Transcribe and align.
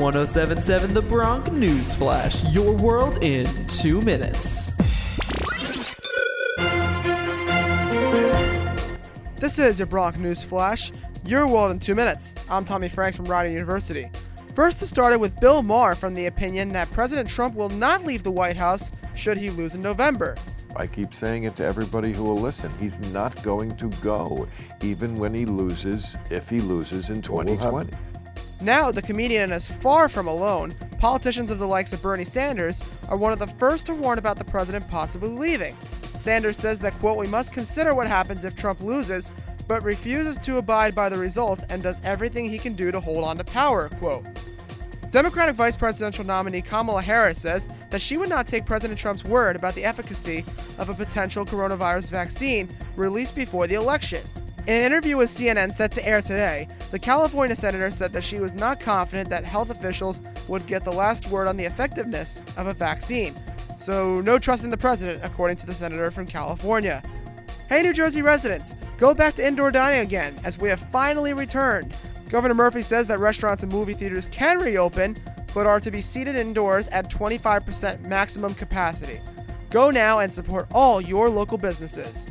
1077 0.00 0.94
The 0.94 1.02
Bronc 1.02 1.52
News 1.52 1.94
Flash, 1.94 2.42
your 2.44 2.74
world 2.74 3.22
in 3.22 3.44
two 3.66 4.00
minutes. 4.00 4.74
This 9.36 9.58
is 9.58 9.78
your 9.78 9.84
Bronc 9.84 10.18
News 10.18 10.42
Flash, 10.42 10.90
your 11.26 11.46
world 11.46 11.72
in 11.72 11.78
two 11.78 11.94
minutes. 11.94 12.34
I'm 12.48 12.64
Tommy 12.64 12.88
Franks 12.88 13.18
from 13.18 13.26
Rider 13.26 13.52
University. 13.52 14.10
First, 14.54 14.80
it 14.80 14.86
started 14.86 15.20
with 15.20 15.38
Bill 15.38 15.62
Maher 15.62 15.94
from 15.94 16.14
the 16.14 16.26
opinion 16.26 16.70
that 16.70 16.90
President 16.92 17.28
Trump 17.28 17.54
will 17.54 17.68
not 17.68 18.02
leave 18.06 18.22
the 18.22 18.30
White 18.30 18.56
House 18.56 18.92
should 19.14 19.36
he 19.36 19.50
lose 19.50 19.74
in 19.74 19.82
November. 19.82 20.34
I 20.76 20.86
keep 20.86 21.12
saying 21.12 21.42
it 21.42 21.56
to 21.56 21.64
everybody 21.66 22.14
who 22.14 22.24
will 22.24 22.38
listen. 22.38 22.70
He's 22.80 22.98
not 23.12 23.42
going 23.42 23.76
to 23.76 23.88
go, 24.00 24.48
even 24.80 25.16
when 25.16 25.34
he 25.34 25.44
loses, 25.44 26.16
if 26.30 26.48
he 26.48 26.62
loses 26.62 27.10
in 27.10 27.20
2020. 27.20 27.92
Now, 28.62 28.90
the 28.90 29.00
comedian 29.00 29.52
is 29.52 29.66
far 29.66 30.08
from 30.10 30.26
alone. 30.26 30.72
Politicians 30.98 31.50
of 31.50 31.58
the 31.58 31.66
likes 31.66 31.94
of 31.94 32.02
Bernie 32.02 32.24
Sanders 32.24 32.86
are 33.08 33.16
one 33.16 33.32
of 33.32 33.38
the 33.38 33.46
first 33.46 33.86
to 33.86 33.94
warn 33.94 34.18
about 34.18 34.36
the 34.36 34.44
president 34.44 34.86
possibly 34.88 35.30
leaving. 35.30 35.74
Sanders 36.18 36.58
says 36.58 36.78
that, 36.80 36.92
quote, 36.94 37.16
we 37.16 37.26
must 37.28 37.54
consider 37.54 37.94
what 37.94 38.06
happens 38.06 38.44
if 38.44 38.54
Trump 38.54 38.82
loses, 38.82 39.32
but 39.66 39.82
refuses 39.82 40.36
to 40.38 40.58
abide 40.58 40.94
by 40.94 41.08
the 41.08 41.16
results 41.16 41.64
and 41.70 41.82
does 41.82 42.02
everything 42.04 42.44
he 42.44 42.58
can 42.58 42.74
do 42.74 42.90
to 42.90 43.00
hold 43.00 43.24
on 43.24 43.38
to 43.38 43.44
power, 43.44 43.88
quote. 43.88 44.26
Democratic 45.10 45.56
vice 45.56 45.74
presidential 45.74 46.24
nominee 46.24 46.60
Kamala 46.60 47.02
Harris 47.02 47.40
says 47.40 47.68
that 47.88 48.02
she 48.02 48.18
would 48.18 48.28
not 48.28 48.46
take 48.46 48.66
President 48.66 48.98
Trump's 48.98 49.24
word 49.24 49.56
about 49.56 49.74
the 49.74 49.84
efficacy 49.84 50.44
of 50.78 50.90
a 50.90 50.94
potential 50.94 51.46
coronavirus 51.46 52.10
vaccine 52.10 52.68
released 52.94 53.34
before 53.34 53.66
the 53.66 53.74
election. 53.74 54.20
In 54.70 54.76
an 54.76 54.82
interview 54.84 55.16
with 55.16 55.30
CNN 55.30 55.72
set 55.72 55.90
to 55.90 56.06
air 56.06 56.22
today, 56.22 56.68
the 56.92 56.98
California 57.00 57.56
senator 57.56 57.90
said 57.90 58.12
that 58.12 58.22
she 58.22 58.38
was 58.38 58.54
not 58.54 58.78
confident 58.78 59.28
that 59.28 59.44
health 59.44 59.68
officials 59.68 60.20
would 60.46 60.64
get 60.68 60.84
the 60.84 60.92
last 60.92 61.26
word 61.26 61.48
on 61.48 61.56
the 61.56 61.64
effectiveness 61.64 62.40
of 62.56 62.68
a 62.68 62.72
vaccine. 62.72 63.34
So, 63.78 64.20
no 64.20 64.38
trust 64.38 64.62
in 64.62 64.70
the 64.70 64.76
president, 64.76 65.24
according 65.24 65.56
to 65.56 65.66
the 65.66 65.74
senator 65.74 66.12
from 66.12 66.24
California. 66.24 67.02
Hey, 67.68 67.82
New 67.82 67.92
Jersey 67.92 68.22
residents, 68.22 68.76
go 68.96 69.12
back 69.12 69.34
to 69.34 69.44
indoor 69.44 69.72
dining 69.72 70.02
again, 70.02 70.36
as 70.44 70.56
we 70.56 70.68
have 70.68 70.78
finally 70.78 71.32
returned. 71.32 71.96
Governor 72.28 72.54
Murphy 72.54 72.82
says 72.82 73.08
that 73.08 73.18
restaurants 73.18 73.64
and 73.64 73.72
movie 73.72 73.94
theaters 73.94 74.26
can 74.26 74.58
reopen, 74.58 75.16
but 75.52 75.66
are 75.66 75.80
to 75.80 75.90
be 75.90 76.00
seated 76.00 76.36
indoors 76.36 76.86
at 76.90 77.10
25% 77.10 78.02
maximum 78.02 78.54
capacity. 78.54 79.18
Go 79.70 79.90
now 79.90 80.20
and 80.20 80.32
support 80.32 80.68
all 80.72 81.00
your 81.00 81.28
local 81.28 81.58
businesses. 81.58 82.28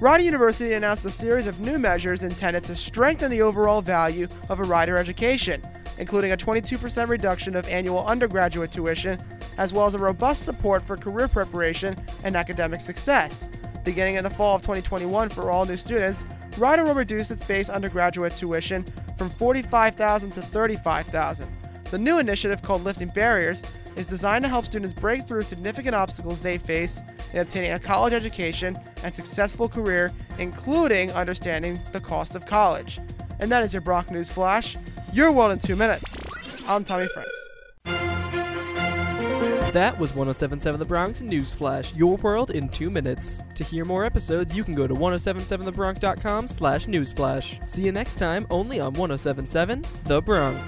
Rider 0.00 0.24
University 0.24 0.72
announced 0.72 1.04
a 1.04 1.10
series 1.10 1.46
of 1.46 1.60
new 1.60 1.78
measures 1.78 2.24
intended 2.24 2.64
to 2.64 2.74
strengthen 2.74 3.30
the 3.30 3.42
overall 3.42 3.80
value 3.80 4.26
of 4.48 4.58
a 4.58 4.64
rider 4.64 4.96
education, 4.96 5.62
including 5.98 6.32
a 6.32 6.36
22% 6.36 7.08
reduction 7.08 7.54
of 7.54 7.68
annual 7.68 8.04
undergraduate 8.04 8.72
tuition, 8.72 9.20
as 9.56 9.72
well 9.72 9.86
as 9.86 9.94
a 9.94 9.98
robust 9.98 10.42
support 10.42 10.84
for 10.84 10.96
career 10.96 11.28
preparation 11.28 11.94
and 12.24 12.34
academic 12.34 12.80
success. 12.80 13.48
Beginning 13.84 14.16
in 14.16 14.24
the 14.24 14.30
fall 14.30 14.56
of 14.56 14.62
2021 14.62 15.28
for 15.28 15.52
all 15.52 15.64
new 15.64 15.76
students, 15.76 16.26
Rider 16.58 16.84
will 16.84 16.94
reduce 16.94 17.30
its 17.30 17.46
base 17.46 17.70
undergraduate 17.70 18.32
tuition 18.32 18.84
from 19.16 19.30
45,000 19.30 20.30
to 20.30 20.42
35,000. 20.42 21.48
The 21.84 21.98
new 21.98 22.18
initiative 22.18 22.62
called 22.62 22.82
Lifting 22.82 23.08
Barriers 23.10 23.62
is 23.94 24.06
designed 24.06 24.42
to 24.42 24.48
help 24.48 24.66
students 24.66 25.00
break 25.00 25.24
through 25.28 25.42
significant 25.42 25.94
obstacles 25.94 26.40
they 26.40 26.58
face 26.58 27.00
in 27.34 27.40
obtaining 27.40 27.72
a 27.72 27.78
college 27.78 28.12
education 28.12 28.78
and 29.02 29.12
successful 29.12 29.68
career, 29.68 30.10
including 30.38 31.10
understanding 31.12 31.80
the 31.92 32.00
cost 32.00 32.34
of 32.34 32.46
college. 32.46 33.00
And 33.40 33.50
that 33.50 33.64
is 33.64 33.72
your 33.72 33.82
Bronc 33.82 34.10
News 34.10 34.30
Flash, 34.30 34.76
your 35.12 35.32
world 35.32 35.52
in 35.52 35.58
two 35.58 35.76
minutes. 35.76 36.16
I'm 36.68 36.84
Tommy 36.84 37.08
Franks. 37.08 37.30
That 39.72 39.98
was 39.98 40.14
1077 40.14 40.78
The 40.78 40.84
Bronc 40.84 41.20
News 41.20 41.52
Flash, 41.52 41.96
your 41.96 42.16
world 42.18 42.52
in 42.52 42.68
two 42.68 42.90
minutes. 42.90 43.42
To 43.56 43.64
hear 43.64 43.84
more 43.84 44.04
episodes, 44.04 44.56
you 44.56 44.62
can 44.62 44.72
go 44.72 44.86
to 44.86 44.94
1077thebronc.com 44.94 46.46
slash 46.46 46.86
newsflash. 46.86 47.66
See 47.66 47.82
you 47.82 47.90
next 47.90 48.14
time, 48.14 48.46
only 48.50 48.78
on 48.78 48.92
1077 48.92 49.82
The 50.04 50.22
Bronc. 50.22 50.60